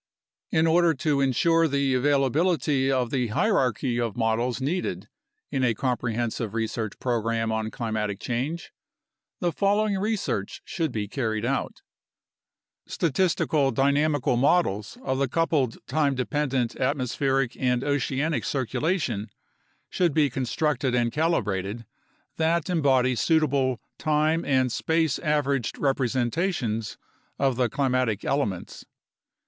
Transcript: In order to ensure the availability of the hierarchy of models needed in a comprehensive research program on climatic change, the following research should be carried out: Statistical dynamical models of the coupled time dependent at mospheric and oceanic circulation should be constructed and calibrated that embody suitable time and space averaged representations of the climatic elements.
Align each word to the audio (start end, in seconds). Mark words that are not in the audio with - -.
In 0.49 0.65
order 0.65 0.95
to 0.95 1.21
ensure 1.21 1.67
the 1.67 1.93
availability 1.93 2.91
of 2.91 3.11
the 3.11 3.27
hierarchy 3.27 3.99
of 3.99 4.17
models 4.17 4.59
needed 4.59 5.07
in 5.51 5.63
a 5.63 5.75
comprehensive 5.75 6.55
research 6.55 6.97
program 6.97 7.51
on 7.51 7.69
climatic 7.69 8.19
change, 8.19 8.73
the 9.41 9.51
following 9.51 9.99
research 9.99 10.63
should 10.65 10.91
be 10.91 11.07
carried 11.07 11.45
out: 11.45 11.83
Statistical 12.87 13.69
dynamical 13.69 14.37
models 14.37 14.97
of 15.03 15.19
the 15.19 15.27
coupled 15.27 15.77
time 15.85 16.15
dependent 16.15 16.75
at 16.77 16.97
mospheric 16.97 17.55
and 17.59 17.83
oceanic 17.83 18.43
circulation 18.43 19.29
should 19.87 20.15
be 20.15 20.31
constructed 20.31 20.95
and 20.95 21.11
calibrated 21.11 21.85
that 22.37 22.71
embody 22.71 23.13
suitable 23.13 23.79
time 23.99 24.43
and 24.45 24.71
space 24.71 25.19
averaged 25.19 25.77
representations 25.77 26.97
of 27.37 27.55
the 27.55 27.69
climatic 27.69 28.25
elements. 28.25 28.83